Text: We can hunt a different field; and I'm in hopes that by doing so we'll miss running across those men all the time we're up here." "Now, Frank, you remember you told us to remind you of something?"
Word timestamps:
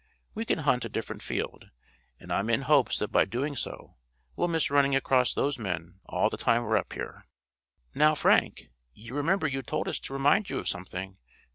We 0.33 0.45
can 0.45 0.57
hunt 0.57 0.83
a 0.83 0.89
different 0.89 1.21
field; 1.21 1.69
and 2.19 2.33
I'm 2.33 2.49
in 2.49 2.63
hopes 2.63 2.97
that 2.97 3.09
by 3.11 3.23
doing 3.23 3.55
so 3.55 3.97
we'll 4.35 4.47
miss 4.47 4.71
running 4.71 4.95
across 4.95 5.35
those 5.35 5.59
men 5.59 5.99
all 6.07 6.27
the 6.31 6.37
time 6.37 6.63
we're 6.63 6.77
up 6.77 6.93
here." 6.93 7.27
"Now, 7.93 8.15
Frank, 8.15 8.71
you 8.95 9.13
remember 9.13 9.45
you 9.45 9.61
told 9.61 9.87
us 9.87 9.99
to 9.99 10.13
remind 10.13 10.49
you 10.49 10.57
of 10.57 10.67
something?" 10.67 11.19